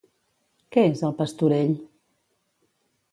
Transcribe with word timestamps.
Què 0.75 0.85
és 0.93 1.03
el 1.09 1.13
pastorell? 1.19 1.75